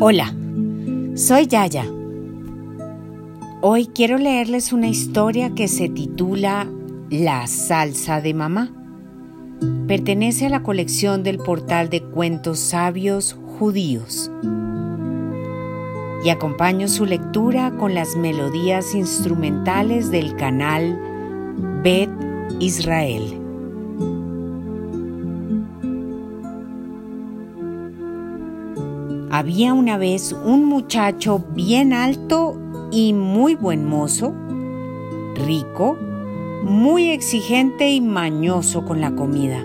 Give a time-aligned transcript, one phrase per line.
[0.00, 0.34] Hola,
[1.14, 1.86] soy Yaya.
[3.60, 6.66] Hoy quiero leerles una historia que se titula
[7.10, 8.72] La salsa de mamá.
[9.86, 14.32] Pertenece a la colección del portal de cuentos sabios judíos.
[16.24, 20.98] Y acompaño su lectura con las melodías instrumentales del canal
[21.84, 22.10] Bet
[22.58, 23.43] Israel.
[29.36, 32.56] Había una vez un muchacho bien alto
[32.92, 34.32] y muy buen mozo,
[35.44, 35.98] rico,
[36.62, 39.58] muy exigente y mañoso con la comida.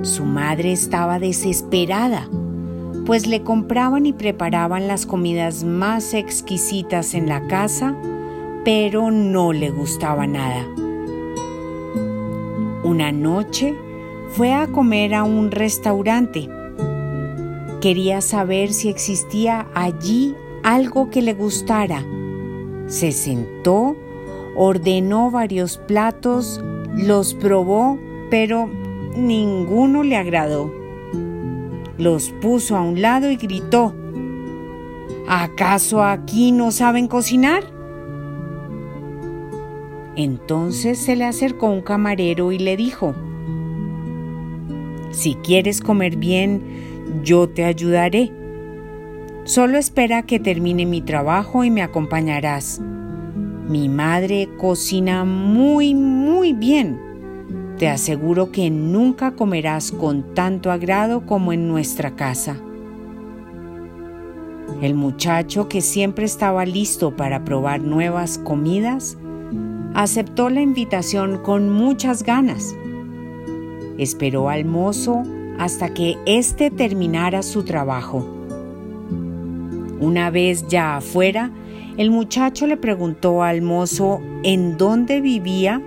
[0.00, 2.26] Su madre estaba desesperada,
[3.04, 7.94] pues le compraban y preparaban las comidas más exquisitas en la casa,
[8.64, 10.66] pero no le gustaba nada.
[12.82, 13.74] Una noche
[14.30, 16.48] fue a comer a un restaurante
[17.80, 20.34] Quería saber si existía allí
[20.64, 22.04] algo que le gustara.
[22.86, 23.96] Se sentó,
[24.56, 26.60] ordenó varios platos,
[26.96, 27.98] los probó,
[28.30, 28.68] pero
[29.16, 30.72] ninguno le agradó.
[31.98, 33.94] Los puso a un lado y gritó,
[35.28, 37.64] ¿acaso aquí no saben cocinar?
[40.16, 43.14] Entonces se le acercó un camarero y le dijo,
[45.12, 48.32] Si quieres comer bien, yo te ayudaré.
[49.44, 52.80] Solo espera que termine mi trabajo y me acompañarás.
[53.68, 56.98] Mi madre cocina muy, muy bien.
[57.78, 62.56] Te aseguro que nunca comerás con tanto agrado como en nuestra casa.
[64.82, 69.16] El muchacho, que siempre estaba listo para probar nuevas comidas,
[69.94, 72.74] aceptó la invitación con muchas ganas.
[73.96, 75.22] Esperó al mozo
[75.58, 78.26] hasta que éste terminara su trabajo.
[80.00, 81.50] Una vez ya afuera,
[81.96, 85.82] el muchacho le preguntó al mozo en dónde vivía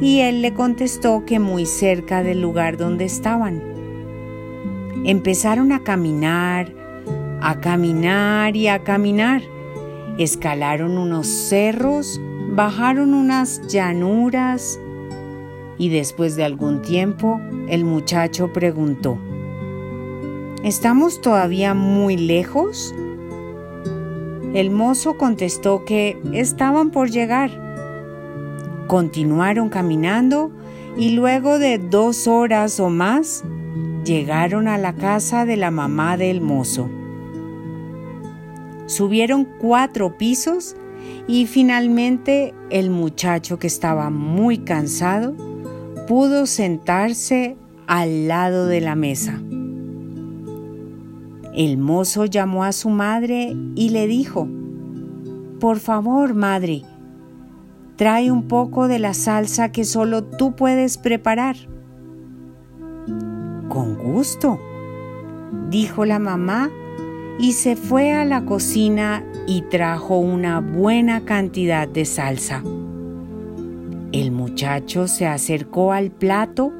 [0.00, 3.62] y él le contestó que muy cerca del lugar donde estaban.
[5.04, 6.72] Empezaron a caminar,
[7.40, 9.42] a caminar y a caminar.
[10.18, 12.20] Escalaron unos cerros,
[12.50, 14.78] bajaron unas llanuras,
[15.78, 19.18] y después de algún tiempo el muchacho preguntó,
[20.64, 22.92] ¿Estamos todavía muy lejos?
[24.54, 27.50] El mozo contestó que estaban por llegar.
[28.88, 30.50] Continuaron caminando
[30.96, 33.44] y luego de dos horas o más
[34.04, 36.90] llegaron a la casa de la mamá del mozo.
[38.86, 40.74] Subieron cuatro pisos
[41.28, 45.36] y finalmente el muchacho que estaba muy cansado
[46.08, 49.42] pudo sentarse al lado de la mesa.
[51.54, 54.48] El mozo llamó a su madre y le dijo,
[55.60, 56.82] Por favor, madre,
[57.96, 61.56] trae un poco de la salsa que solo tú puedes preparar.
[63.68, 64.58] Con gusto,
[65.68, 66.70] dijo la mamá
[67.38, 72.62] y se fue a la cocina y trajo una buena cantidad de salsa.
[74.58, 76.72] Muchacho se acercó al plato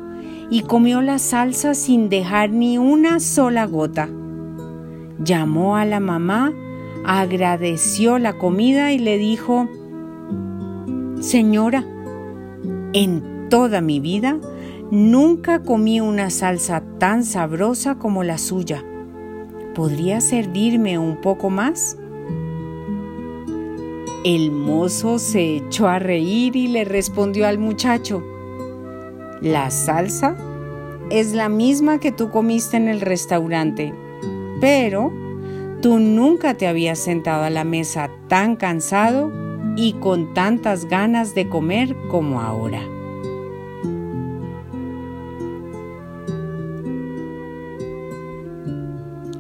[0.51, 4.09] y comió la salsa sin dejar ni una sola gota.
[5.23, 6.53] Llamó a la mamá,
[7.07, 9.69] agradeció la comida y le dijo,
[11.21, 11.85] Señora,
[12.95, 14.41] en toda mi vida
[14.91, 18.83] nunca comí una salsa tan sabrosa como la suya.
[19.77, 21.97] ¿Podría servirme un poco más?
[24.25, 28.25] El mozo se echó a reír y le respondió al muchacho,
[29.41, 30.37] La salsa
[31.09, 33.95] es la misma que tú comiste en el restaurante,
[34.61, 35.13] pero
[35.81, 39.31] tú nunca te habías sentado a la mesa tan cansado
[39.77, 42.83] y con tantas ganas de comer como ahora.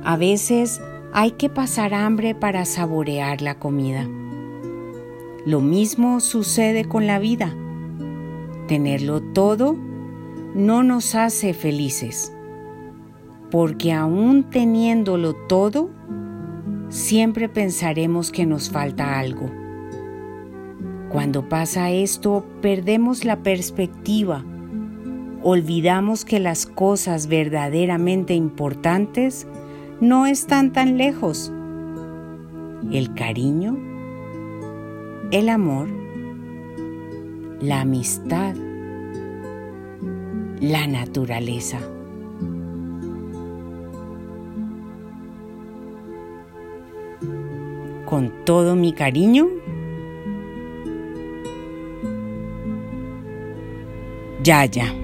[0.05, 0.81] A veces
[1.13, 4.09] hay que pasar hambre para saborear la comida.
[5.49, 7.57] Lo mismo sucede con la vida.
[8.67, 9.79] Tenerlo todo
[10.55, 12.35] no nos hace felices,
[13.51, 15.89] porque aún teniéndolo todo,
[16.91, 19.51] siempre pensaremos que nos falta algo.
[21.09, 24.45] Cuando pasa esto, perdemos la perspectiva,
[25.43, 29.47] olvidamos que las cosas verdaderamente importantes
[29.99, 31.51] no están tan lejos.
[32.93, 33.89] El cariño,
[35.31, 35.89] el amor,
[37.61, 38.55] la amistad,
[40.61, 41.79] la naturaleza.
[48.09, 49.49] con todo mi cariño.
[54.43, 54.95] Yaya.